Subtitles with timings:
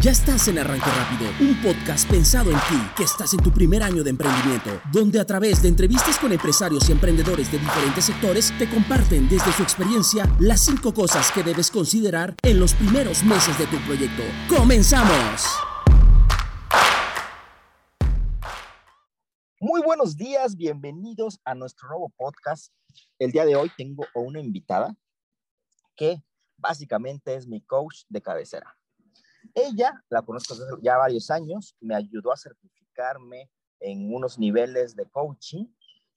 [0.00, 3.82] Ya estás en Arranque Rápido, un podcast pensado en ti, que estás en tu primer
[3.82, 8.56] año de emprendimiento, donde a través de entrevistas con empresarios y emprendedores de diferentes sectores
[8.60, 13.58] te comparten desde su experiencia las cinco cosas que debes considerar en los primeros meses
[13.58, 14.22] de tu proyecto.
[14.48, 15.42] ¡Comenzamos!
[19.58, 22.72] Muy buenos días, bienvenidos a nuestro nuevo podcast.
[23.18, 24.94] El día de hoy tengo a una invitada
[25.96, 26.22] que
[26.56, 28.77] básicamente es mi coach de cabecera.
[29.54, 35.06] Ella, la conozco desde ya varios años, me ayudó a certificarme en unos niveles de
[35.06, 35.66] coaching.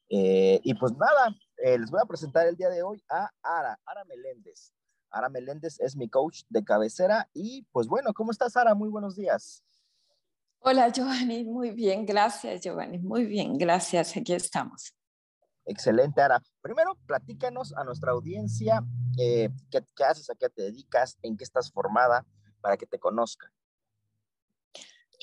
[0.09, 3.79] Eh, y pues nada, eh, les voy a presentar el día de hoy a Ara,
[3.85, 4.73] Ara Meléndez.
[5.09, 8.75] Ara Meléndez es mi coach de cabecera y pues bueno, ¿cómo estás Ara?
[8.75, 9.63] Muy buenos días.
[10.59, 14.93] Hola Giovanni, muy bien, gracias Giovanni, muy bien, gracias, aquí estamos.
[15.65, 16.41] Excelente, Ara.
[16.61, 18.83] Primero, platícanos a nuestra audiencia
[19.17, 22.25] eh, ¿qué, ¿qué, haces, a qué te dedicas, en qué estás formada,
[22.61, 23.51] para que te conozcan?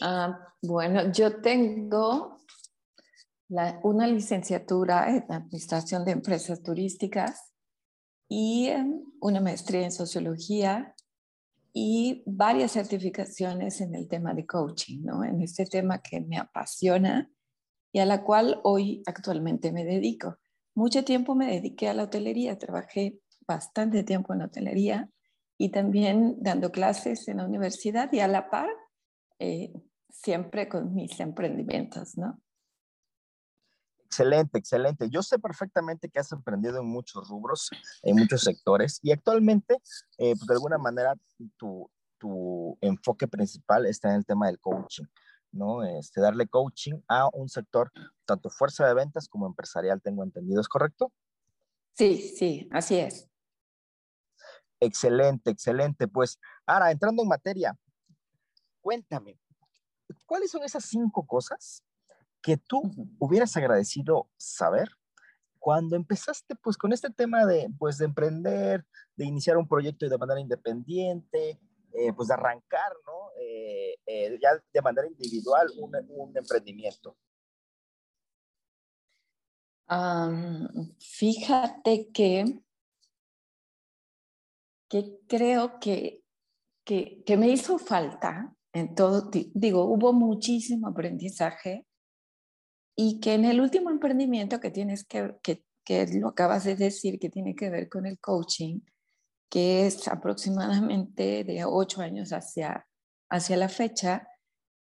[0.01, 2.38] Ah, bueno, yo tengo
[3.49, 7.52] la, una licenciatura en Administración de Empresas Turísticas
[8.29, 8.71] y
[9.21, 10.95] una maestría en Sociología
[11.73, 15.24] y varias certificaciones en el tema de coaching, ¿no?
[15.24, 17.30] En este tema que me apasiona
[17.93, 20.37] y a la cual hoy actualmente me dedico.
[20.74, 25.10] Mucho tiempo me dediqué a la hotelería, trabajé bastante tiempo en hotelería
[25.59, 28.70] y también dando clases en la universidad y a la par,
[29.40, 29.73] eh,
[30.09, 32.40] siempre con mis emprendimientos, ¿no?
[34.04, 35.10] Excelente, excelente.
[35.10, 37.68] Yo sé perfectamente que has emprendido en muchos rubros,
[38.02, 39.74] en muchos sectores y actualmente,
[40.16, 41.14] eh, pues de alguna manera,
[41.59, 45.04] tu, tu enfoque principal está en el tema del coaching,
[45.52, 45.84] ¿no?
[45.84, 47.92] Este, darle coaching a un sector,
[48.24, 51.12] tanto fuerza de ventas como empresarial, tengo entendido, ¿es correcto?
[51.95, 53.27] Sí, sí, así es.
[54.80, 56.07] Excelente, excelente.
[56.09, 57.76] Pues ahora, entrando en materia,
[58.80, 59.38] cuéntame,
[60.26, 61.82] ¿cuáles son esas cinco cosas
[62.43, 62.82] que tú
[63.18, 64.88] hubieras agradecido saber
[65.59, 68.86] cuando empezaste pues con este tema de pues de emprender,
[69.16, 71.60] de iniciar un proyecto de manera independiente,
[71.92, 73.30] eh, pues de arrancar, ¿no?
[73.41, 77.16] Eh, eh, ya de manera individual un, un emprendimiento.
[79.91, 82.60] Um, fíjate que
[84.88, 86.22] que creo que,
[86.84, 91.87] que, que me hizo falta en todo, digo, hubo muchísimo aprendizaje
[92.97, 97.19] y que en el último emprendimiento que tienes que, que, que lo acabas de decir,
[97.19, 98.81] que tiene que ver con el coaching,
[99.50, 102.87] que es aproximadamente de ocho años hacia,
[103.31, 104.28] hacia la fecha,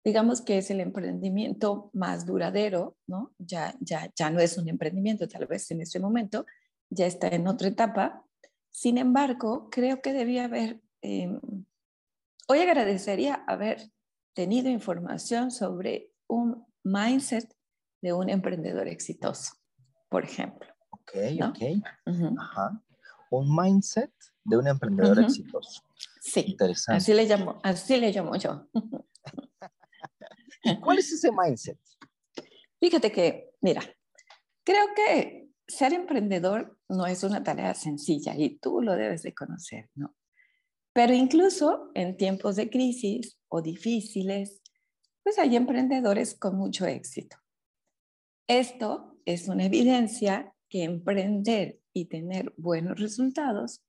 [0.03, 3.33] digamos que es el emprendimiento más duradero, ¿no?
[3.39, 6.45] Ya, ya, ya no es un emprendimiento, tal vez en este momento,
[6.89, 8.23] ya está en otra etapa,
[8.75, 11.29] sin embargo, creo que debía haber, eh,
[12.49, 13.89] hoy agradecería haber
[14.33, 17.55] tenido información sobre un mindset
[18.01, 19.53] de un emprendedor exitoso,
[20.09, 20.67] por ejemplo.
[20.89, 21.57] Ok, ok.
[22.37, 22.83] Ajá.
[23.31, 24.11] Un mindset
[24.43, 25.81] de un emprendedor exitoso.
[26.19, 26.43] Sí.
[26.45, 26.97] Interesante.
[26.97, 28.67] Así le llamo, así le llamo yo.
[30.83, 31.79] ¿Cuál es ese mindset?
[32.81, 33.81] Fíjate que, mira,
[34.65, 39.89] creo que ser emprendedor no es una tarea sencilla y tú lo debes de conocer,
[39.95, 40.15] ¿no?
[40.93, 44.61] Pero incluso en tiempos de crisis o difíciles,
[45.23, 47.37] pues hay emprendedores con mucho éxito.
[48.47, 53.81] Esto es una evidencia que emprender y tener buenos resultados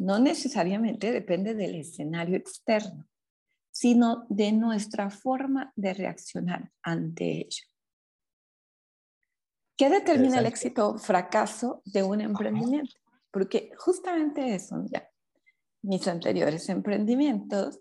[0.00, 3.06] no necesariamente depende del escenario externo,
[3.70, 7.69] sino de nuestra forma de reaccionar ante ello.
[9.80, 12.94] ¿Qué determina el éxito o fracaso de un emprendimiento?
[13.30, 15.08] Porque justamente eso, ya,
[15.80, 17.80] mis anteriores emprendimientos,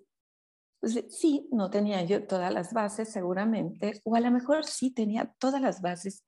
[0.79, 5.35] pues sí, no tenía yo todas las bases seguramente, o a lo mejor sí tenía
[5.39, 6.23] todas las bases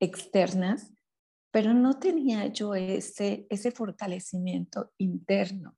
[0.00, 0.92] externas,
[1.52, 5.76] pero no tenía yo ese, ese fortalecimiento interno,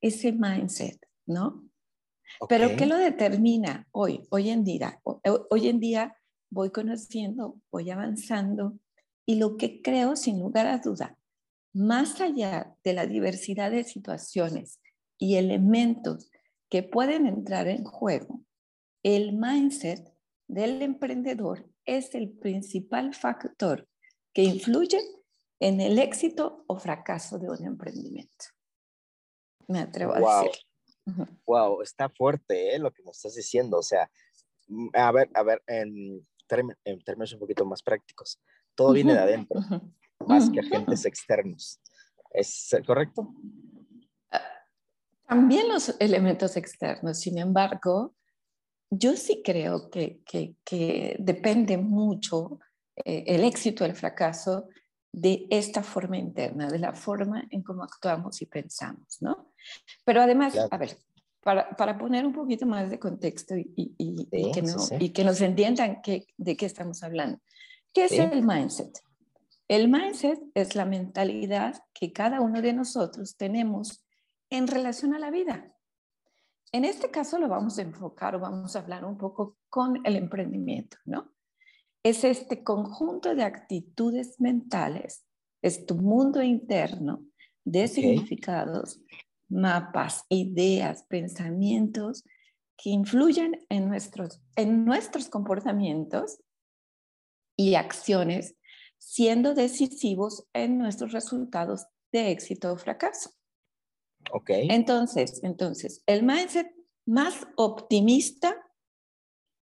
[0.00, 1.64] ese mindset, ¿no?
[2.48, 5.00] Pero ¿qué lo determina hoy, hoy en día?
[5.04, 6.17] Hoy en día
[6.50, 8.78] voy conociendo, voy avanzando
[9.26, 11.18] y lo que creo, sin lugar a duda,
[11.72, 14.80] más allá de la diversidad de situaciones
[15.18, 16.30] y elementos
[16.70, 18.40] que pueden entrar en juego,
[19.02, 20.12] el mindset
[20.46, 23.88] del emprendedor es el principal factor
[24.32, 25.00] que influye
[25.60, 28.46] en el éxito o fracaso de un emprendimiento.
[29.66, 30.60] Me atrevo a decir.
[31.46, 32.78] Wow, está fuerte ¿eh?
[32.78, 33.78] lo que nos estás diciendo.
[33.78, 34.10] O sea,
[34.68, 36.26] mm, a ver, a ver, en,
[36.84, 38.40] en términos un poquito más prácticos.
[38.74, 39.60] Todo viene de adentro,
[40.26, 41.80] más que agentes externos.
[42.30, 43.34] ¿Es correcto?
[45.26, 48.14] También los elementos externos, sin embargo,
[48.90, 52.58] yo sí creo que, que, depende mucho
[52.96, 54.68] eh, el éxito, el fracaso
[55.12, 59.52] de esta forma interna, de la forma en cómo actuamos y pensamos, ¿no?
[60.04, 60.96] Pero además, a ver,
[61.42, 65.40] para, para, poner un poquito más de contexto y, y, que, no, y que, nos
[65.40, 67.38] entiendan que, de qué estamos hablando.
[67.92, 69.00] ¿Qué es el mindset?
[69.68, 74.04] El mindset es la mentalidad que cada uno de nosotros tenemos
[74.50, 75.74] en relación a la vida.
[76.72, 80.16] En este caso lo vamos a enfocar o vamos a hablar un poco con el
[80.16, 81.32] emprendimiento, ¿no?
[82.02, 85.24] Es este conjunto de actitudes mentales,
[85.62, 87.22] es tu mundo interno
[87.64, 89.00] de significados,
[89.48, 92.24] mapas, ideas, pensamientos
[92.76, 96.40] que influyen en nuestros, en nuestros comportamientos
[97.56, 98.54] y acciones,
[98.98, 103.30] siendo decisivos en nuestros resultados de éxito o fracaso.
[104.32, 104.50] Ok.
[104.50, 106.72] Entonces, entonces, el mindset
[107.06, 108.56] más optimista,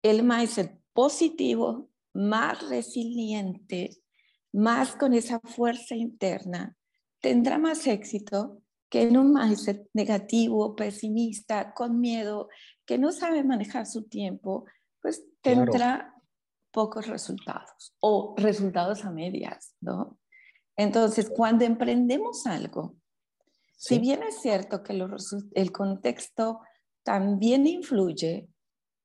[0.02, 4.02] el mindset positivo, más resiliente,
[4.52, 6.76] más con esa fuerza interna,
[7.20, 12.50] tendrá más éxito que en un mindset negativo, pesimista, con miedo,
[12.84, 14.66] que no sabe manejar su tiempo,
[15.00, 16.14] pues tendrá
[16.70, 20.18] pocos resultados o resultados a medias, ¿no?
[20.76, 22.94] Entonces, cuando emprendemos algo,
[23.78, 24.92] si bien es cierto que
[25.54, 26.60] el contexto
[27.02, 28.46] también influye,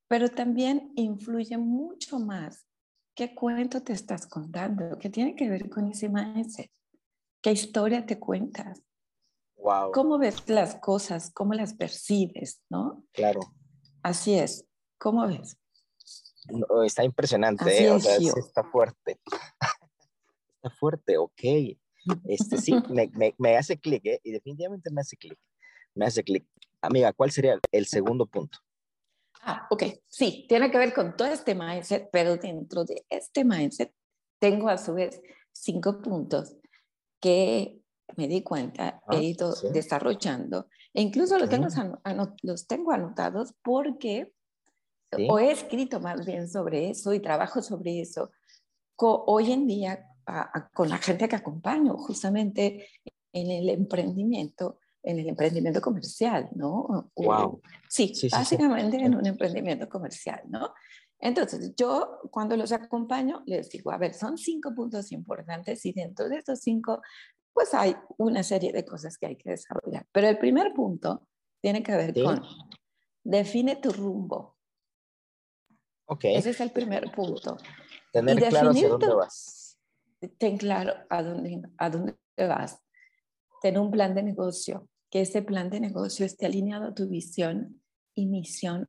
[0.10, 2.68] pero también influye mucho más
[3.16, 6.70] qué cuento te estás contando, qué tiene que ver con ese mindset,
[7.42, 8.84] qué historia te cuentas,
[9.58, 9.92] wow.
[9.92, 13.04] cómo ves las cosas, cómo las percibes, ¿no?
[13.14, 13.42] Claro.
[14.04, 14.66] Así es.
[14.98, 15.58] ¿Cómo ves?
[16.86, 17.92] está impresionante, ¿eh?
[17.92, 19.20] o sea, está fuerte.
[20.56, 21.42] está fuerte, ok.
[22.26, 24.22] Este, sí, me, me, me hace clic, ¿eh?
[24.24, 25.38] y definitivamente me hace clic.
[25.94, 26.48] Me hace clic.
[26.82, 28.60] Amiga, ¿cuál sería el segundo punto?
[29.42, 33.94] Ah, ok, sí, tiene que ver con todo este mindset, pero dentro de este mindset
[34.40, 35.22] tengo a su vez
[35.52, 36.56] cinco puntos
[37.20, 37.80] que
[38.16, 41.68] me di cuenta, he ah, ido desarrollando, e incluso los tengo,
[42.44, 44.34] los tengo anotados porque
[45.30, 48.32] o he escrito más bien sobre eso y trabajo sobre eso
[49.00, 50.06] hoy en día
[50.74, 52.90] con la gente que acompaño justamente
[53.32, 57.12] en el emprendimiento, en el emprendimiento comercial, ¿no?
[57.16, 57.62] Wow.
[57.88, 60.74] Sí, básicamente en un emprendimiento comercial, ¿no?
[61.20, 66.28] Entonces, yo cuando los acompaño, les digo, a ver, son cinco puntos importantes y dentro
[66.30, 67.02] de estos cinco,
[67.58, 70.06] pues hay una serie de cosas que hay que desarrollar.
[70.12, 71.28] Pero el primer punto
[71.60, 72.40] tiene que ver con,
[73.24, 74.58] define tu rumbo.
[76.06, 76.26] Ok.
[76.26, 77.58] Ese es el primer punto.
[78.14, 79.80] Tener claro hacia dónde vas.
[80.38, 82.80] Ten claro a dónde, a dónde vas.
[83.64, 87.82] Ten un plan de negocio, que ese plan de negocio esté alineado a tu visión
[88.14, 88.88] y misión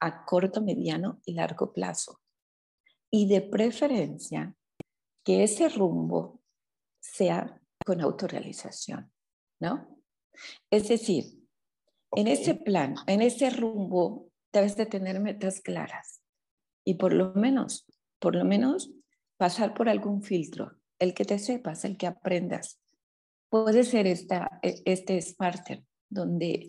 [0.00, 2.18] a corto, mediano y largo plazo.
[3.10, 4.56] Y de preferencia,
[5.22, 6.37] que ese rumbo
[7.00, 9.12] sea con autorrealización,
[9.60, 10.02] ¿no?
[10.70, 11.24] Es decir,
[12.12, 16.20] en ese plan, en ese rumbo, debes de tener metas claras
[16.84, 17.86] y por lo menos,
[18.18, 18.90] por lo menos
[19.36, 22.80] pasar por algún filtro, el que te sepas, el que aprendas.
[23.50, 26.66] Puede ser esta, e, este Smarter, donde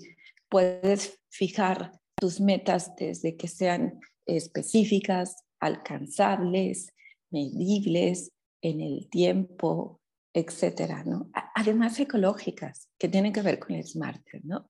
[0.49, 6.93] puedes fijar tus metas desde que sean específicas, alcanzables,
[7.31, 9.98] medibles en el tiempo,
[10.33, 11.29] etcétera, ¿no?
[11.55, 14.69] Además ecológicas, que tienen que ver con el Smarter, ¿no?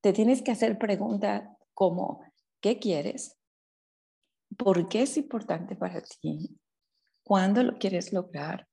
[0.00, 2.24] Te tienes que hacer preguntas como,
[2.60, 3.38] ¿qué quieres?
[4.56, 6.58] ¿Por qué es importante para ti?
[7.24, 8.68] ¿Cuándo lo quieres lograr?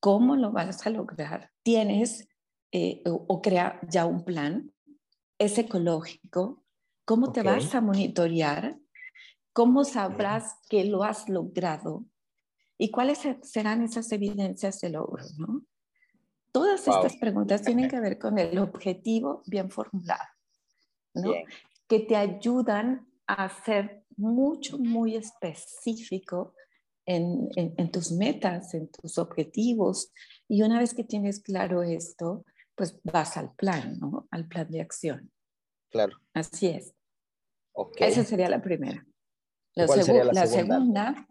[0.00, 1.50] ¿Cómo lo vas a lograr?
[1.62, 2.28] ¿Tienes
[2.70, 4.72] eh, o, crea ya un plan?
[5.38, 6.64] ¿Es ecológico?
[7.04, 8.76] ¿Cómo te vas a monitorear?
[9.52, 12.04] ¿Cómo sabrás que lo has logrado?
[12.78, 15.24] ¿Y cuáles serán esas evidencias de logro?
[15.36, 15.62] ¿no?
[16.52, 20.24] Todas estas preguntas tienen que ver con el objetivo bien formulado,
[21.14, 21.32] ¿no?
[21.88, 26.54] que te ayudan a ser mucho, muy específico
[27.06, 30.12] en, en, tus metas, en tus objetivos.
[30.46, 32.44] Y una vez que tienes claro esto,
[32.74, 34.28] pues vas al plan, ¿no?
[34.30, 35.32] Al plan de acción.
[35.90, 36.18] Claro.
[36.34, 36.94] Así es.
[37.96, 39.06] Esa sería la primera.
[39.74, 41.26] La, ¿Cuál sería la, segunda?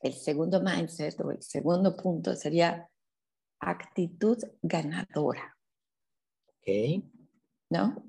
[0.00, 2.88] El segundo mindset o el segundo punto sería
[3.60, 5.56] actitud ganadora.
[6.48, 7.04] Ok.
[7.70, 8.04] ¿No?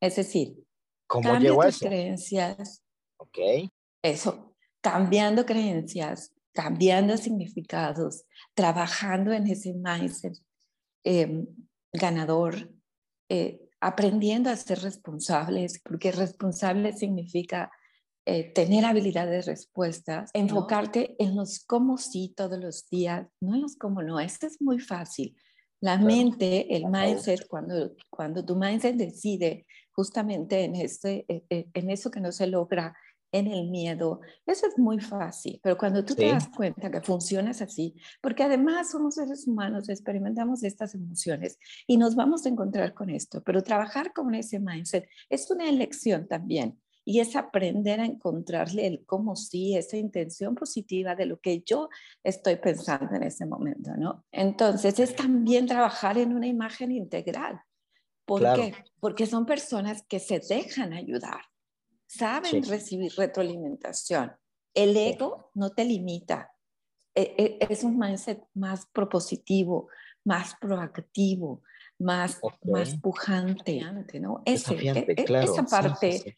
[0.00, 0.64] Es decir,
[1.06, 1.86] ¿Cómo cambia tus eso?
[1.86, 2.82] creencias.
[3.18, 3.38] Ok.
[4.02, 10.36] Eso, cambiando creencias, cambiando significados, trabajando en ese mindset
[11.04, 11.46] em,
[11.92, 12.70] ganador,
[13.28, 17.70] eh, aprendiendo a ser responsables, porque responsable significa
[18.26, 23.60] eh, tener habilidad de respuestas, enfocarte en los cómo sí todos los días, no en
[23.60, 24.18] los cómo no.
[24.18, 25.36] Esto es muy fácil.
[25.80, 31.90] La mente, el mindset, cuando, cuando tu mindset decide justamente en, este, eh, eh, en
[31.90, 32.96] eso que no se logra,
[33.30, 37.60] en el miedo, eso es muy fácil, pero cuando tú te das cuenta que funcionas
[37.60, 43.10] así, porque además somos seres humanos, experimentamos estas emociones y nos vamos a encontrar con
[43.10, 48.86] esto, pero trabajar con ese mindset es una elección también y es aprender a encontrarle
[48.86, 51.90] el cómo sí, esa intención positiva de lo que yo
[52.22, 54.24] estoy pensando en ese momento, ¿no?
[54.32, 57.60] Entonces es también trabajar en una imagen integral.
[58.24, 58.74] ¿Por qué?
[59.00, 61.42] Porque son personas que se dejan ayudar,
[62.06, 64.32] saben recibir retroalimentación.
[64.72, 66.50] El ego no te limita,
[67.14, 69.88] e, e, es un mindset más propositivo,
[70.24, 71.62] más proactivo,
[71.98, 73.80] más, más pujante,
[74.20, 74.42] ¿no?
[74.46, 76.34] Ese, e, esa parte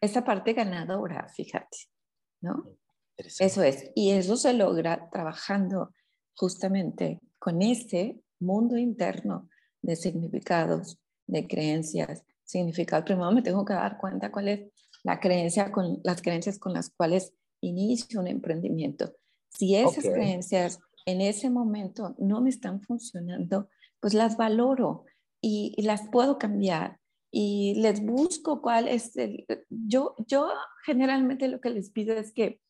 [0.00, 1.78] esa parte ganadora, fíjate,
[2.40, 2.64] ¿no?
[3.16, 3.90] Eso es.
[3.94, 5.92] Y eso se logra trabajando
[6.34, 9.48] justamente con ese mundo interno
[9.82, 13.04] de significados, de creencias, significado.
[13.04, 14.60] Primero me tengo que dar cuenta cuál es
[15.02, 19.14] la creencia con las creencias con las cuales inicio un emprendimiento.
[19.48, 23.68] Si esas creencias en ese momento no me están funcionando,
[24.00, 25.04] pues las valoro
[25.42, 26.99] y las puedo cambiar
[27.30, 29.46] y les busco cuál es el...
[29.68, 30.48] Yo, yo
[30.84, 32.60] generalmente lo que les pido es que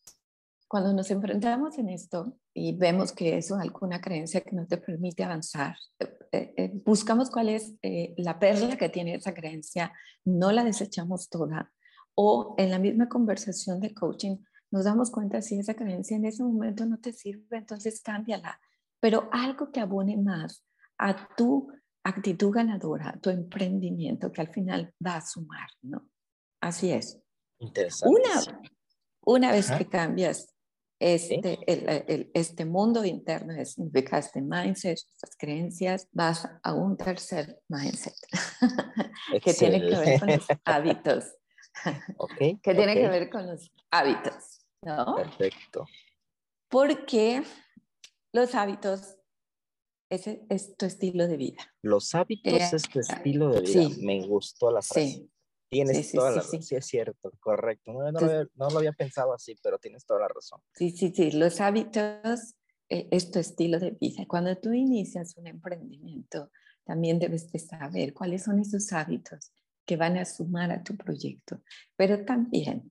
[0.69, 5.25] cuando nos enfrentamos en esto y vemos que es alguna creencia que no te permite
[5.25, 9.93] avanzar, eh, eh, buscamos cuál es eh, la perla que tiene esa creencia,
[10.25, 11.73] no la desechamos toda,
[12.15, 14.37] o en la misma conversación de coaching
[14.71, 18.61] nos damos cuenta si esa creencia en ese momento no te sirve, entonces cámbiala,
[19.01, 20.65] pero algo que abone más
[20.99, 21.73] a tu
[22.05, 26.09] actitud ganadora, tu emprendimiento que al final va a sumar, ¿no?
[26.61, 27.19] Así es.
[27.59, 28.21] Interesante.
[28.21, 28.63] Una,
[29.23, 30.55] una vez que cambias
[31.01, 38.15] este, el, este mundo interno, significa este mindset, estas creencias, vas a un tercer mindset
[39.43, 41.25] que tiene que ver con los hábitos.
[42.19, 45.17] Okay, que tiene que ver con los hábitos, ¿no?
[45.17, 45.87] Perfecto.
[46.69, 47.43] Porque
[48.33, 49.17] los hábitos
[50.11, 51.73] ese es tu estilo de vida.
[51.83, 53.89] Los hábitos eh, es tu estilo de vida.
[54.01, 55.07] Me gustó la frase.
[55.07, 55.31] Sí.
[55.71, 56.63] Tienes toda la razón.
[56.63, 56.75] Sí.
[56.75, 57.93] es cierto, correcto.
[57.93, 60.61] No, lo había pensado así, pero tienes toda la razón.
[60.75, 61.31] Sí, sí, sí.
[61.31, 62.57] Los hábitos
[62.89, 64.27] eh, es tu estilo de vida.
[64.27, 66.51] Cuando tú inicias un emprendimiento,
[66.83, 69.53] también debes de saber cuáles son esos hábitos
[69.87, 71.63] que van a sumar a tu proyecto,
[71.97, 72.91] pero también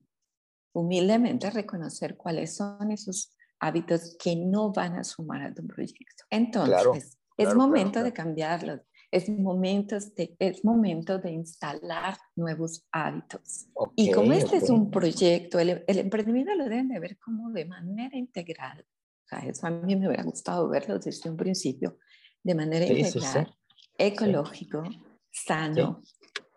[0.72, 6.24] humildemente reconocer cuáles son esos hábitos que no van a sumar a tu proyecto.
[6.30, 8.80] Entonces, es momento de cambiarlos.
[9.12, 13.66] Es momento de, es momento de instalar nuevos hábitos.
[13.96, 17.64] y como este es un proyecto, el, el, emprendimiento lo deben de ver como de
[17.64, 18.86] manera integral.
[19.24, 21.98] O sea, eso a mí me hubiera gustado verlo desde un principio,
[22.42, 23.52] de manera integral,
[23.98, 24.84] ecológico,
[25.30, 26.02] sano.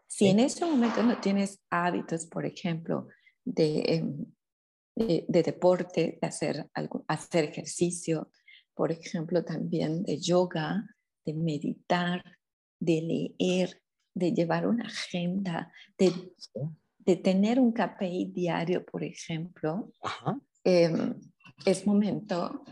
[0.07, 3.07] Si en ese momento no tienes hábitos, por ejemplo,
[3.43, 4.25] de em,
[4.95, 8.31] de, deporte, de hacer, algo, hacer ejercicio,
[8.73, 10.85] por ejemplo, también de yoga,
[11.25, 12.23] de meditar,
[12.79, 13.81] de leer,
[14.13, 16.33] de llevar una agenda, de,
[16.99, 19.91] de tener un KPI diario, por ejemplo,
[20.63, 21.19] em,
[21.65, 22.63] es momento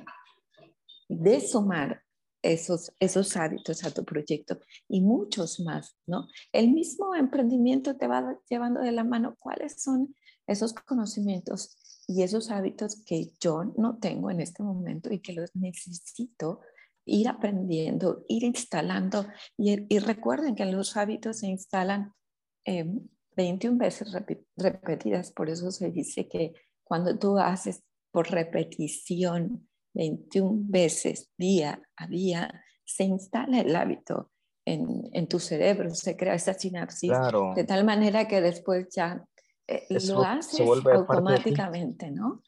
[1.08, 2.04] de sumar
[2.42, 6.28] esos, esos hábitos a tu proyecto y muchos más, ¿no?
[6.52, 9.36] El mismo emprendimiento te va llevando de la mano.
[9.40, 10.16] Cuáles son
[10.48, 15.56] esos conocimientos y esos hábitos que yo no tengo en este momento y que los
[15.56, 16.62] necesito
[17.06, 19.26] ir aprendiendo, ir instalando.
[19.58, 22.14] Y, recuerden que los hábitos se instalan
[23.36, 24.14] 21 veces
[24.56, 26.54] repetidas, por eso se dice que
[26.84, 34.32] cuando tú haces por repetición 21 veces día a día, se instala el hábito
[34.66, 37.12] en, en tu cerebro, se crea esa sinapsis
[37.56, 39.26] de tal manera que después ya
[39.72, 42.42] eh, lo haces automáticamente, ¿no?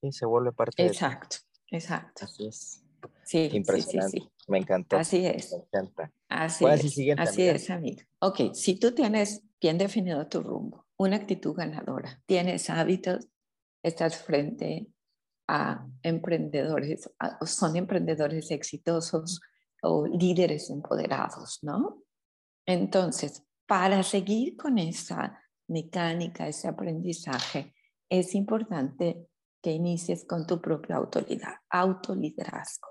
[0.00, 1.36] Sí, se vuelve parte exacto,
[1.70, 2.84] de Exacto, Así es.
[3.24, 4.18] Sí, Impresionante.
[4.18, 4.96] Sí, Me encantó.
[4.96, 5.52] Así es.
[5.52, 6.12] Me encanta.
[6.28, 7.18] Así es.
[7.18, 8.02] Así es, amigo.
[8.20, 13.28] Ok, si tú tienes bien definido tu rumbo, una actitud ganadora, tienes hábitos,
[13.82, 14.88] estás frente
[15.48, 17.10] a emprendedores,
[17.46, 19.40] son emprendedores exitosos
[19.82, 22.02] o líderes empoderados, ¿no?
[22.66, 25.40] Entonces, para seguir con esa
[25.70, 27.74] mecánica, ese aprendizaje,
[28.08, 29.28] es importante
[29.62, 32.88] que inicies con tu propia autoridad, autoliderazgo.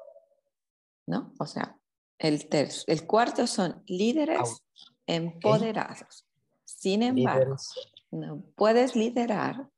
[1.08, 1.34] ¿No?
[1.40, 1.78] O sea,
[2.18, 4.64] el, tercio, el cuarto son líderes
[5.08, 6.26] empoderados.
[6.64, 7.56] Sin embargo,
[8.12, 9.70] no puedes liderar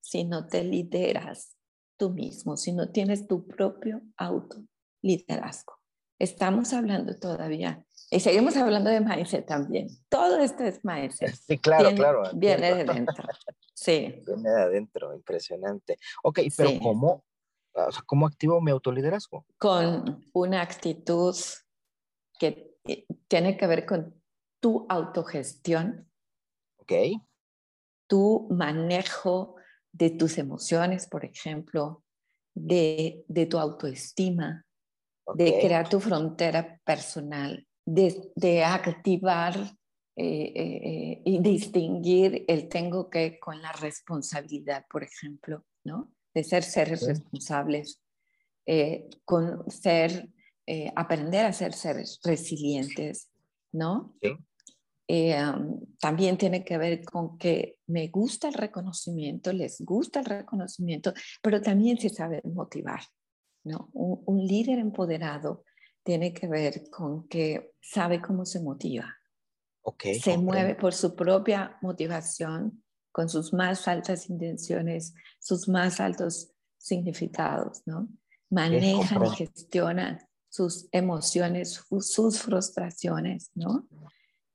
[0.00, 1.56] si no te lideras
[1.96, 5.74] tú mismo, si no tienes tu propio autoliderazgo.
[6.18, 9.88] Estamos hablando todavía, y seguimos hablando de mindset también.
[10.08, 11.32] Todo esto es mindset.
[11.32, 12.22] Sí, claro, claro.
[12.34, 13.24] Viene de dentro.
[13.72, 14.22] Sí.
[14.26, 15.96] Viene de adentro, impresionante.
[16.24, 17.24] Ok, pero ¿cómo,
[18.06, 19.46] ¿cómo activo mi autoliderazgo?
[19.58, 21.36] Con una actitud
[22.36, 22.76] que
[23.28, 24.20] tiene que ver con
[24.58, 26.10] tu autogestión.
[26.78, 26.92] Ok.
[28.08, 29.54] Tu manejo
[29.92, 32.02] de tus emociones, por ejemplo,
[32.54, 34.66] de, de tu autoestima,
[35.34, 39.56] de crear tu frontera personal, de, de activar
[40.22, 46.12] eh, eh, y distinguir el tengo que con la responsabilidad, por ejemplo, ¿no?
[46.34, 48.02] De ser seres responsables,
[48.66, 50.28] eh, con ser,
[50.94, 53.30] aprender a ser seres resilientes,
[53.72, 54.14] ¿no?
[54.20, 55.32] Sí.
[55.98, 61.62] también tiene que ver con que me gusta el reconocimiento, les gusta el reconocimiento, pero
[61.62, 63.00] también se sabe motivar,
[63.64, 63.88] ¿no?
[63.94, 65.64] Un, líder empoderado
[66.02, 69.16] tiene que ver con que sabe cómo se motiva.
[70.20, 77.82] se mueve por su propia motivación, con sus más altas intenciones, sus más altos significados,
[77.86, 78.08] ¿no?
[78.50, 83.86] Manejan y gestionan sus emociones, sus frustraciones, ¿no?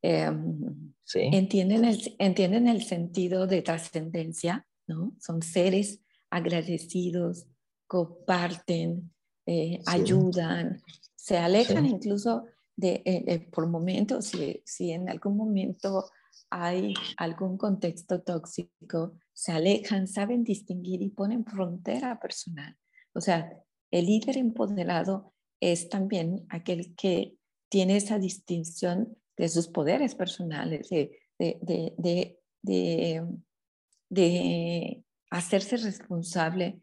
[0.02, 5.14] Em, entienden, el, entienden el sentido de trascendencia, ¿no?
[5.20, 7.48] Son seres agradecidos,
[7.88, 9.12] comparten,
[9.46, 10.82] eh, ayudan,
[11.26, 16.06] se alejan incluso de, eh, eh, por momentos, si, si en algún momento
[16.52, 22.78] hay algún contexto tóxico, se alejan, saben distinguir y ponen frontera personal.
[23.16, 23.52] O sea,
[23.90, 27.36] el líder empoderado es también aquel que
[27.70, 31.96] tiene esa distinción de sus poderes personales, de, de,
[32.62, 33.28] de,
[34.10, 36.80] de hacerse responsable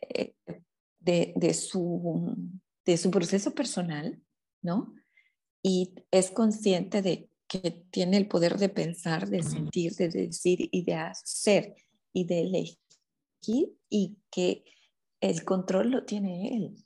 [0.00, 0.34] eh,
[0.98, 2.34] de, su,
[2.84, 4.20] de su proceso personal,
[4.62, 4.94] ¿no?
[5.62, 10.84] Y es consciente de que tiene el poder de pensar, de sentir, de decir y
[10.84, 11.74] de hacer
[12.12, 12.78] y de elegir
[13.88, 14.64] y que
[15.20, 16.84] el control lo tiene él,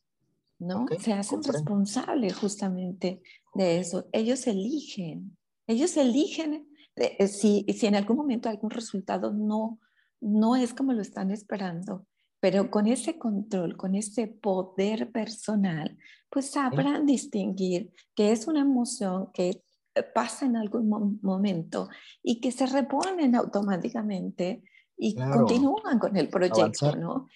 [0.58, 0.86] ¿no?
[1.00, 3.22] Se hacen responsables justamente
[3.54, 4.08] de eso.
[4.12, 9.78] Ellos eligen, ellos eligen eh, si, si en algún momento algún resultado no,
[10.20, 12.06] no es como lo están esperando,
[12.40, 15.98] pero con ese control, con ese poder personal,
[16.30, 19.62] pues sabrán distinguir que es una emoción que
[19.94, 21.88] eh, pasa en algún momento
[22.22, 24.62] y que se reponen automáticamente
[24.96, 27.28] y continúan con el proyecto, ¿no?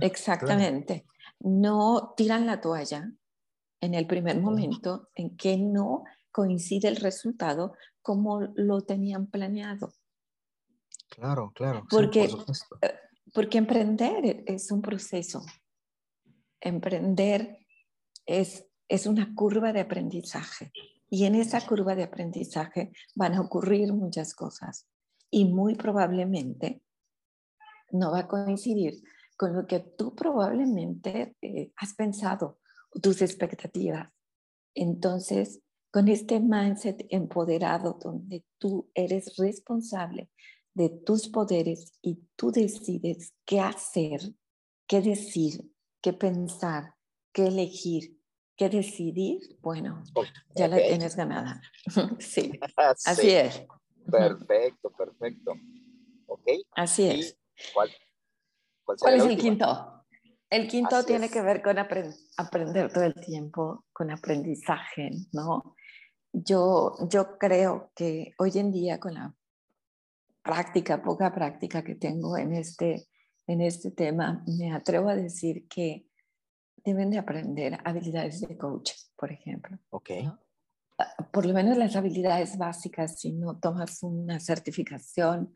[0.00, 1.04] exactamente.
[1.40, 3.12] No tiran la toalla
[3.80, 9.92] en el primer momento en que no coincide el resultado como lo tenían planeado.
[11.08, 11.86] Claro, claro.
[11.90, 12.28] Porque
[13.32, 15.44] porque emprender es un proceso.
[16.60, 17.58] Emprender
[18.24, 20.72] es, es una curva de aprendizaje.
[21.08, 24.86] Y en esa curva de aprendizaje van a ocurrir muchas cosas.
[25.30, 26.82] Y muy probablemente
[27.92, 29.02] no va a coincidir
[29.36, 32.58] con lo que tú probablemente eh, has pensado,
[33.02, 34.10] tus expectativas.
[34.74, 35.60] Entonces,
[35.90, 40.30] con este mindset empoderado donde tú eres responsable
[40.76, 44.20] de tus poderes y tú decides qué hacer,
[44.86, 46.94] qué decir, qué pensar,
[47.32, 48.20] qué elegir,
[48.56, 50.04] qué decidir, bueno,
[50.54, 51.62] ya la tienes ganada.
[52.18, 53.66] sí, así es.
[54.10, 55.54] Perfecto, perfecto.
[56.26, 56.46] Ok.
[56.72, 57.38] Así es.
[57.72, 57.90] ¿Cuál,
[58.84, 60.04] cuál, es el quinto?
[60.50, 65.74] El quinto tiene que ver con aprender todo el tiempo, con aprendizaje, ¿no?
[66.34, 69.34] Yo, yo creo que hoy en día con la
[70.46, 73.08] práctica, poca práctica que tengo en este,
[73.46, 76.06] en este tema, me atrevo a decir que
[76.84, 79.78] deben de aprender habilidades de coach, por ejemplo.
[79.90, 80.10] Ok.
[80.98, 85.54] Ah, por lo menos las habilidades básicas, si no tomas una certificación,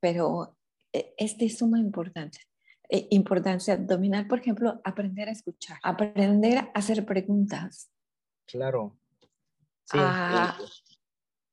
[0.00, 0.58] pero
[0.92, 2.42] eh, este es suma importancia.
[2.88, 7.90] Eh, importancia, dominar, por ejemplo, aprender a escuchar, aprender a hacer preguntas.
[8.44, 8.98] Claro.
[9.84, 10.58] Sí, ah,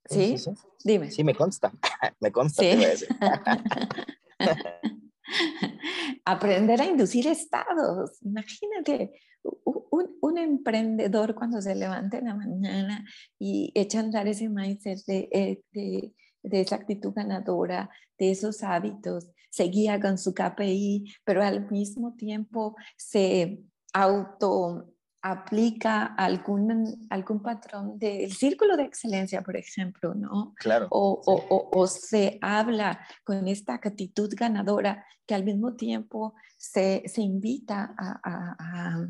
[0.10, 0.36] ¿Sí?
[0.84, 1.12] Dime.
[1.12, 1.72] Sí, me consta.
[2.20, 2.64] me consta.
[6.26, 8.18] Aprender a inducir estados.
[8.24, 9.12] Imagínate
[9.44, 13.06] un, un, emprendedor cuando se levanta en la mañana
[13.38, 18.64] y echa a andar ese mindset de, eh, de, de, esa actitud ganadora, de esos
[18.64, 23.60] hábitos, se guía con su KPI, pero al mismo tiempo se
[23.94, 30.54] auto aplica algún, algún patrón del círculo de excelencia, por ejemplo, ¿no?
[30.56, 30.88] Claro.
[30.92, 37.22] O, o, o, se habla con esta actitud ganadora que al mismo tiempo se, se
[37.22, 39.08] invita a, a,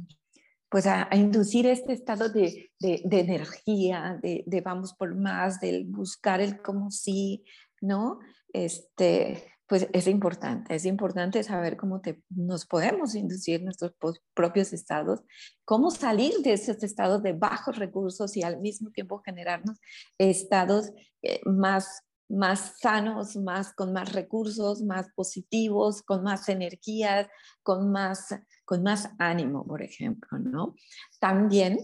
[0.67, 5.85] pues a, inducir este estado de, de, de energía, de, de, vamos por más, del
[5.85, 7.43] buscar el como sí,
[7.81, 8.19] ¿no?
[8.51, 13.93] Este, pues es importante, es importante saber cómo te, nos podemos inducir nuestros
[14.33, 15.21] propios estados,
[15.63, 19.77] cómo salir de esos estados de bajos recursos y al mismo tiempo generarnos
[20.17, 27.27] estados eh, más, más sanos, más, con más recursos, más positivos, con más energías,
[27.61, 30.73] con más, con más ánimo, por ejemplo, ¿no?
[31.19, 31.77] También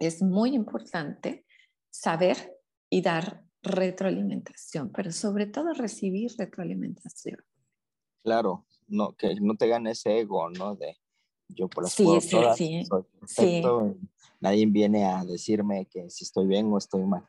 [0.00, 1.46] es muy importante
[1.90, 2.56] saber
[2.90, 7.38] y dar retroalimentación, pero sobre todo recibir retroalimentación.
[8.22, 10.74] Claro, no, que no te gane ese ego, ¿no?
[10.74, 10.96] De
[11.48, 12.86] yo por las sí, sí, sí,
[13.26, 13.62] sí.
[14.40, 17.26] nadie viene a decirme que si estoy bien o estoy mal.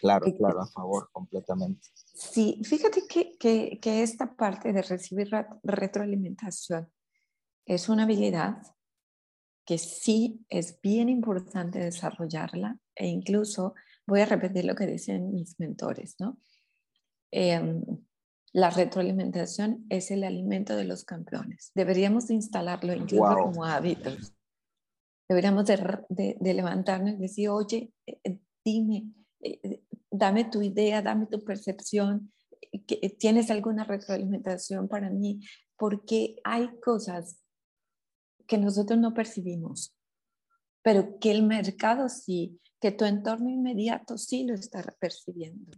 [0.00, 1.88] Claro, claro, a favor, completamente.
[2.14, 5.30] Sí, fíjate que, que, que esta parte de recibir
[5.62, 6.90] retroalimentación
[7.66, 8.62] es una habilidad
[9.66, 13.74] que sí es bien importante desarrollarla e incluso
[14.06, 16.38] voy a repetir lo que dicen mis mentores, ¿no?
[17.30, 17.82] Em,
[18.52, 21.70] la retroalimentación es el alimento de los campeones.
[21.74, 24.10] Deberíamos de instalarlo incluso como hábito.
[25.28, 31.44] Deberíamos de, levantarnos y decir, oye, eh, eh, dime, eh, dame tu idea, dame tu
[31.44, 32.32] percepción,
[33.18, 35.40] ¿tienes alguna retroalimentación para mí?
[35.76, 37.40] Porque hay cosas
[38.48, 39.96] que nosotros no percibimos,
[40.82, 45.70] pero que el mercado sí, que tu entorno inmediato sí lo está percibiendo.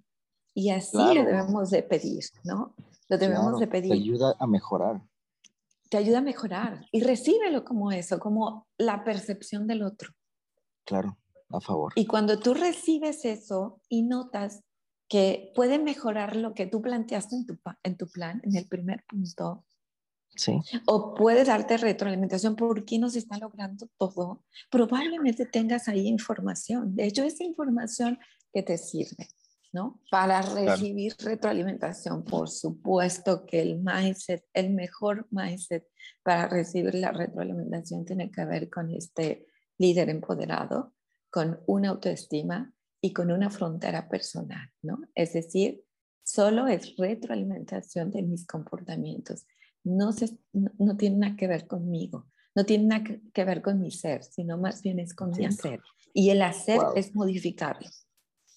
[0.54, 2.74] Y así lo debemos de pedir, ¿no?
[3.08, 3.90] Lo debemos de pedir.
[3.90, 5.02] Te ayuda a mejorar.
[5.88, 10.12] Te ayuda a mejorar y recíbelo como eso, como la percepción del otro.
[10.84, 11.18] Claro,
[11.50, 11.92] a favor.
[11.96, 14.62] Y cuando tú recibes eso y notas
[15.08, 19.04] que puede mejorar lo que tú planteaste en tu, en tu plan, en el primer
[19.04, 19.64] punto,
[20.86, 24.44] o puedes darte retroalimentación por qué no se está logrando todo.
[24.70, 26.94] Probablemente tengas ahí información.
[26.94, 28.18] De hecho, es información
[28.52, 29.28] que te sirve,
[29.72, 30.00] ¿no?
[30.10, 32.24] Para recibir retroalimentación.
[32.24, 35.86] Por supuesto que el mindset, el mejor mindset
[36.22, 39.46] para recibir la retroalimentación tiene que ver con este
[39.78, 40.94] líder empoderado,
[41.30, 45.00] con una autoestima y con una frontera personal, ¿no?
[45.14, 45.84] Es decir,
[46.22, 49.44] solo es retroalimentación de mis comportamientos
[49.84, 53.90] no, se, no, tiene nada que ver conmigo, no tiene nada que ver con mi
[53.90, 55.80] ser, sino más bien es con mi hacer.
[56.14, 57.88] Y el hacer es modificarlo,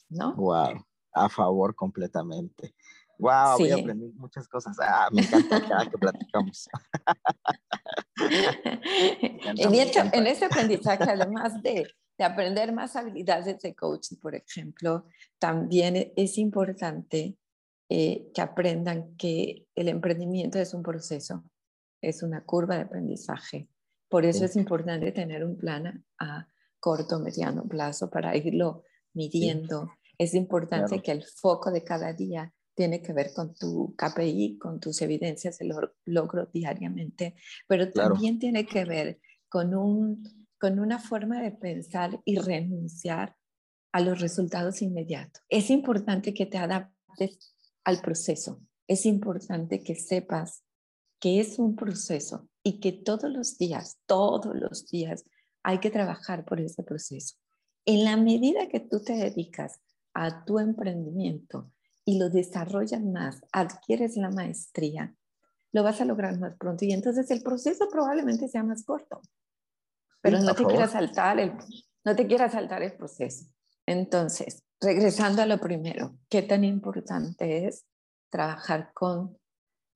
[0.10, 0.36] ¿no?
[0.36, 2.76] Wow, a favor completamente.
[3.18, 4.78] Wow, voy a aprender muchas cosas.
[4.82, 6.68] Ah, me encanta cada que platicamos.
[9.46, 9.74] en,
[10.14, 15.06] en este aprendizaje, además de, de aprender más habilidades de coaching, por ejemplo,
[15.40, 17.38] también es importante
[17.90, 21.44] eh, que aprendan que el emprendimiento es un proceso,
[22.02, 23.70] es una curva de aprendizaje.
[24.10, 26.48] Por eso es importante tener un plan a,
[26.80, 29.92] corto, mediano plazo para irlo midiendo.
[30.20, 34.80] Es importante que el foco de cada día tiene que ver con tu KPI, con
[34.80, 35.74] tus evidencias de
[36.06, 37.36] logro diariamente,
[37.68, 39.20] pero también tiene que ver
[39.50, 43.36] con, un, con una forma de pensar y renunciar
[43.92, 45.42] a los resultados inmediatos.
[45.50, 47.55] Es importante que te adaptes
[47.86, 48.60] al proceso.
[48.88, 50.64] Es importante que sepas
[51.20, 55.24] que es un proceso y que todos los días, todos los días
[55.64, 57.38] hay que trabajar por ese proceso.
[57.86, 59.80] En la medida que tú te dedicas
[60.14, 61.72] a tu emprendimiento
[62.04, 65.16] y lo desarrollas más, adquieres la maestría,
[65.72, 69.22] lo vas a lograr más pronto y entonces el proceso probablemente sea más corto.
[70.22, 71.54] Pero no te quieras saltar el
[72.06, 73.48] no te quieras saltar el proceso.
[73.88, 77.86] Entonces, regresando a lo primero, ¿qué tan importante es
[78.30, 79.38] trabajar con,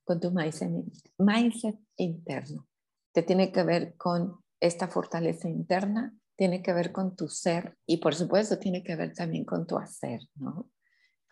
[0.03, 0.69] con tu mindset,
[1.17, 2.67] mindset interno?
[3.13, 7.97] Te tiene que ver con esta fortaleza interna, tiene que ver con tu ser y
[7.97, 10.69] por supuesto tiene que ver también con tu hacer, ¿no?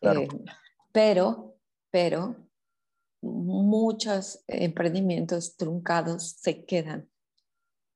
[0.01, 0.27] Eh,
[0.91, 1.55] pero,
[1.89, 2.35] pero
[3.21, 7.09] muchos emprendimientos truncados se quedan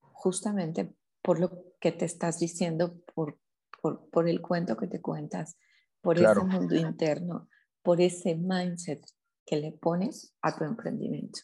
[0.02, 3.41] justamente por lo que te estás diciendo, por
[3.82, 5.58] por, el cuento que te cuentas,
[6.02, 7.50] por ese mundo interno,
[7.82, 9.04] por ese mindset
[9.46, 11.42] que le pones a tu emprendimiento.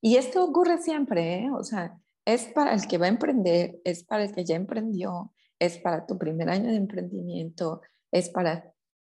[0.00, 1.50] Y esto ocurre siempre, ¿eh?
[1.50, 5.32] o sea, es para el que va a emprender, es para el que ya emprendió,
[5.58, 7.80] es para tu primer año de emprendimiento,
[8.12, 8.72] es para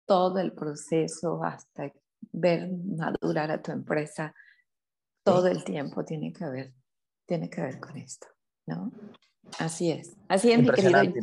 [0.07, 1.92] todo el proceso hasta
[2.33, 4.35] ver madurar a tu empresa.
[5.25, 6.75] Todo el tiempo tiene que ver,
[7.27, 8.27] tiene que ver con esto,
[8.66, 8.90] ¿no?
[9.59, 10.16] Así es.
[10.29, 11.20] Así es, impresionante,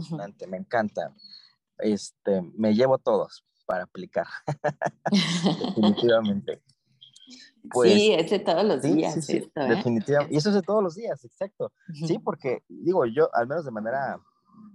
[0.00, 0.46] impresionante.
[0.46, 1.14] Me encanta.
[1.78, 4.26] Este, me llevo todos para aplicar.
[5.76, 6.62] Definitivamente.
[7.72, 9.24] Pues, sí, es de todos los días.
[9.24, 9.50] Sí, ¿eh?
[9.54, 10.34] Definitivamente.
[10.34, 11.72] Y eso es de todos los días, exacto.
[11.92, 14.18] Sí, porque digo yo, al menos de manera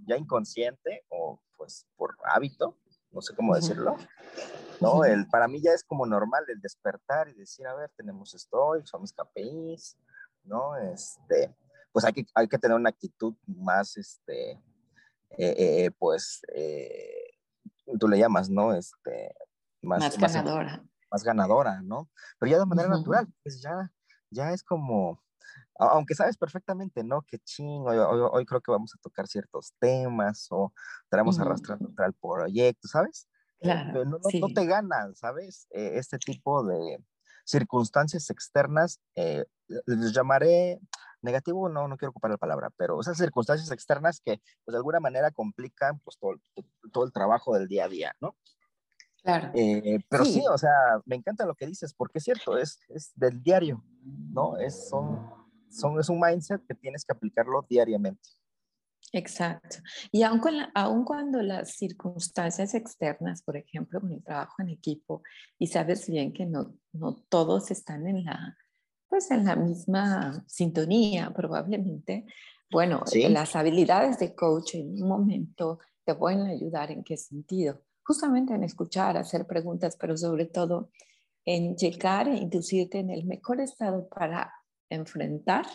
[0.06, 2.76] ya inconsciente o pues por hábito,
[3.10, 3.96] no sé cómo decirlo,
[4.80, 5.04] ¿no?
[5.04, 8.74] El, para mí ya es como normal el despertar y decir, a ver, tenemos esto
[8.84, 9.96] son mis KPIs,
[10.44, 10.76] ¿no?
[10.76, 11.54] Este,
[11.92, 14.60] pues hay que, hay que tener una actitud más, este,
[15.30, 16.42] eh, eh, pues,
[17.98, 18.74] tú le llamas, ¿no?
[18.74, 19.34] Este,
[19.82, 22.10] más, más ganadora más ganadora, ¿no?
[22.38, 23.90] Pero ya de manera natural, pues ya,
[24.30, 25.22] ya es como,
[25.78, 27.22] aunque sabes perfectamente, ¿no?
[27.22, 30.72] Que ching, hoy, creo que vamos a tocar ciertos temas o
[31.08, 33.28] traemos arrastrando al proyecto, ¿sabes?
[33.60, 35.66] Claro, Pero no, te ganan, ¿sabes?
[35.70, 37.02] Eh, este tipo de
[37.44, 39.44] circunstancias externas, eh,
[39.86, 40.80] les llamaré
[41.26, 45.00] negativo, no, no quiero ocupar la palabra, pero esas circunstancias externas que pues de alguna
[45.00, 46.36] manera complican pues todo,
[46.92, 48.34] todo el trabajo del día a día, ¿no?
[49.22, 49.50] Claro.
[49.54, 50.42] Eh, pero sí.
[50.48, 50.70] o sea,
[51.04, 54.56] me encanta lo que dices, porque es cierto, es, es del diario, ¿no?
[54.56, 55.28] Es, son,
[55.68, 58.28] son, es un mindset que tienes que aplicarlo diariamente.
[59.12, 59.78] Exacto.
[60.12, 60.40] Y aun,
[60.74, 65.22] aun cuando las circunstancias externas, por ejemplo, con el trabajo en equipo,
[65.58, 68.56] y sabes bien que no, no todos están en la,
[69.08, 72.26] pues en la misma sintonía, probablemente,
[72.70, 78.54] bueno, las habilidades de coach en un momento te pueden ayudar en qué sentido justamente
[78.54, 80.90] en escuchar, hacer preguntas, pero sobre todo
[81.44, 84.52] en llegar e inducirte en el mejor estado para
[84.88, 85.66] enfrentar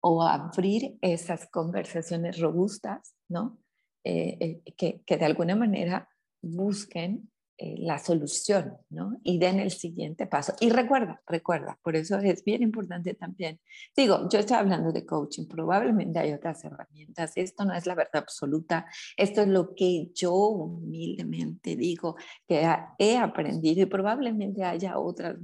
[0.00, 3.58] o abrir esas conversaciones robustas, ¿no?
[4.04, 6.08] Eh, eh, que, que, de alguna manera
[6.42, 7.30] busquen
[7.64, 9.20] eh, la solución, ¿no?
[9.22, 10.52] Y den el siguiente paso.
[10.58, 13.60] Y recuerda, recuerda, por eso es bien importante también.
[13.94, 18.16] Digo, yo estoy hablando de coaching, probablemente hay otras herramientas, esto no es la verdad
[18.16, 22.16] absoluta, esto es lo que yo humildemente digo
[22.48, 25.36] que he aprendido y probablemente haya otras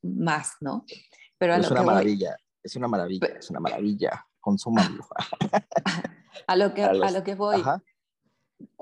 [0.00, 0.86] más, ¿no?
[1.36, 4.24] Pero es una maravilla, es una maravilla, es una maravilla.
[6.46, 7.62] A, lo que, a, lo que voy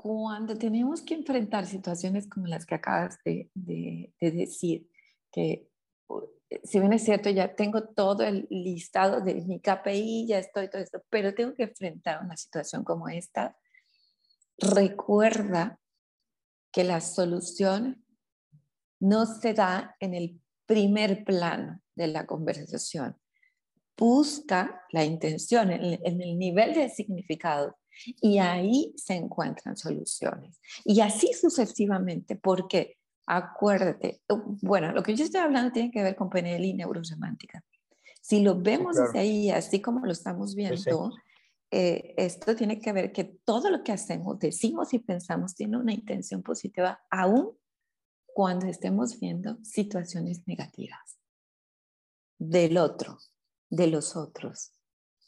[0.07, 4.89] cuando tenemos que enfrentar situaciones como las que acabas de, de, decir,
[5.33, 5.69] que
[6.63, 10.81] si bien es cierto, ya tengo todo el listado de mi KPI, ya estoy todo
[10.81, 13.57] esto, pero tengo que enfrentar una situación como esta,
[14.57, 15.77] recuerda
[16.71, 18.05] que la solución
[19.01, 23.17] no se da en el primer plano de la conversación.
[23.97, 27.75] Busca la intención en, en el nivel de significado
[28.21, 30.59] y ahí se encuentran soluciones.
[30.83, 34.21] Y así sucesivamente, porque acuérdate,
[34.61, 37.63] bueno, lo que yo estoy hablando tiene que ver con PNL y neurosemántica.
[38.21, 41.13] Si lo vemos desde ahí, así como lo estamos viendo,
[41.71, 45.93] eh, esto tiene que ver que todo lo que hacemos, decimos y pensamos tiene una
[45.93, 47.51] intención positiva, aún
[48.25, 51.17] cuando estemos viendo situaciones negativas
[52.37, 53.17] del otro,
[53.69, 54.73] de los otros.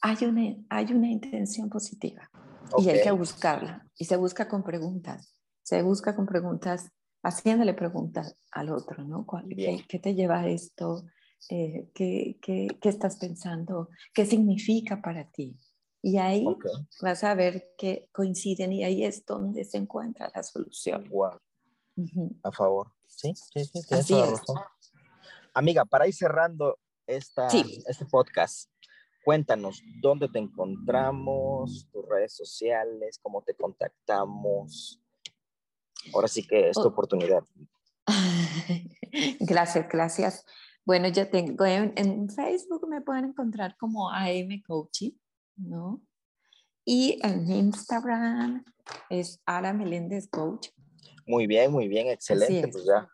[0.01, 2.29] Hay una, hay una intención positiva.
[2.77, 3.88] Y hay que buscarla.
[3.97, 5.36] Y se busca con preguntas.
[5.63, 6.91] Se busca con preguntas,
[7.23, 9.25] haciéndole preguntas al otro, ¿no?
[9.49, 11.05] ¿Qué, ¿Qué, te lleva a esto?
[11.49, 13.89] Eh, ¿qué, qué, qué, estás pensando?
[14.13, 15.58] ¿Qué significa para ti?
[16.01, 16.45] Y ahí
[17.01, 21.08] vas a ver que coinciden y ahí es donde se encuentra la solución.
[21.10, 21.39] Wow.
[22.43, 22.91] A favor.
[23.08, 23.82] Sí, sí, sí.
[23.93, 24.41] Así es.
[25.53, 28.69] Amiga, para ir cerrando esta, este podcast,
[29.23, 31.88] Cuéntanos, ¿dónde te encontramos?
[31.91, 33.19] ¿Tus redes sociales?
[33.21, 35.01] ¿Cómo te contactamos?
[36.13, 36.88] Ahora sí que es tu oh.
[36.88, 37.43] oportunidad.
[39.39, 40.45] gracias, gracias.
[40.86, 45.12] Bueno, yo tengo en, Facebook me pueden encontrar como AM Coaching,
[45.58, 46.01] ¿no?
[46.86, 48.63] Y en Instagram
[49.10, 50.69] es Ara Meléndez Coach.
[51.27, 52.69] Muy bien, muy bien, excelente.
[52.69, 53.08] Pues ya,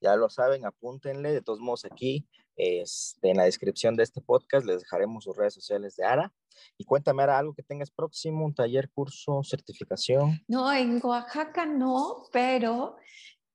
[0.00, 1.32] ya lo saben, apúntenle.
[1.32, 2.26] De todos modos, aquí
[2.62, 6.32] este, en la descripción de este podcast les dejaremos sus redes sociales de Ara.
[6.78, 10.40] Y cuéntame, Ara, algo que tengas próximo, un taller, curso, certificación.
[10.48, 12.96] No, en Oaxaca no, pero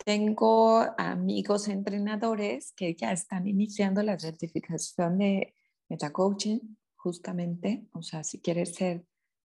[0.04, 5.54] tengo amigos entrenadores que ya están iniciando la certificación de
[5.90, 7.88] metacoaching, justamente.
[7.94, 9.06] O sea, si quieres ser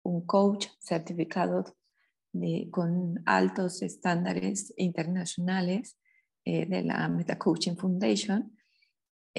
[0.02, 1.64] un coach certificado
[2.32, 5.98] de, con altos estándares internacionales
[6.44, 8.57] eh, de la Metacoaching Foundation,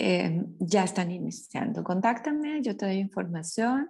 [0.01, 1.83] eh, ya están iniciando.
[1.83, 3.89] Contáctame, yo te doy información.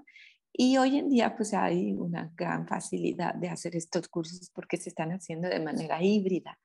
[0.52, 4.90] Y hoy en día pues hay una gran facilidad de hacer estos cursos porque se
[4.90, 6.58] están haciendo de manera híbrida.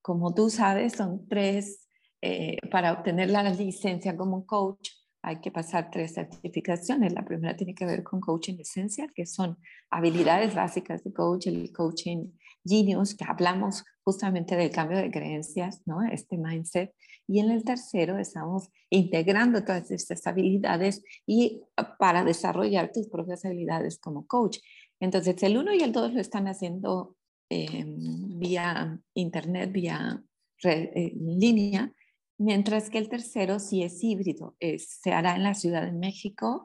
[0.00, 1.88] Como tú sabes, son tres,
[2.22, 4.90] eh, para obtener la licencia como coach,
[5.22, 7.12] hay que pasar tres certificaciones.
[7.12, 9.58] La primera tiene que ver con coaching esencial, que son
[9.90, 12.30] habilidades básicas de coach, el coaching
[12.64, 16.02] genius, que hablamos justamente del cambio de creencias, ¿no?
[16.02, 16.94] Este mindset.
[17.26, 23.44] Y en el tercero estamos integrando todas estas habilidades y ah, para desarrollar tus propias
[23.44, 24.58] habilidades como coach.
[25.00, 27.16] Entonces, el uno y el dos lo están haciendo
[27.48, 30.22] em, vía internet, vía
[30.62, 31.92] red, eh, línea,
[32.38, 36.64] mientras que el tercero sí es híbrido, se hará en la Ciudad de México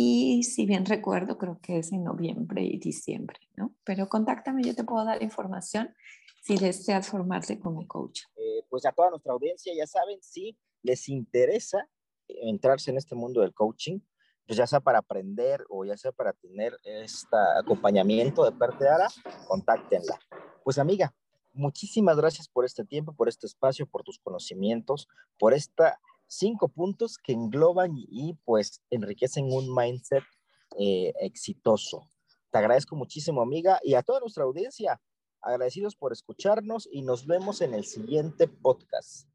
[0.00, 3.74] y si bien recuerdo, creo que es en noviembre y diciembre, ¿no?
[3.82, 5.92] Pero contáctame, yo te puedo dar información
[6.40, 8.20] si deseas formarte como coach.
[8.36, 11.88] Eh, pues a toda nuestra audiencia, ya saben, si les interesa
[12.28, 13.98] entrarse en este mundo del coaching,
[14.46, 18.90] pues ya sea para aprender o ya sea para tener este acompañamiento de parte de
[18.90, 19.08] Ara,
[19.48, 20.16] contáctenla.
[20.62, 21.12] Pues amiga,
[21.52, 25.08] muchísimas gracias por este tiempo, por este espacio, por tus conocimientos,
[25.40, 30.22] por esta cinco puntos que engloban y, pues enriquecen un mindset
[30.78, 32.08] eh, exitoso.
[32.50, 35.00] Te agradezco muchísimo, amiga, y a toda nuestra audiencia,
[35.40, 39.28] agradecidos por escucharnos y nos vemos en el siguiente podcast.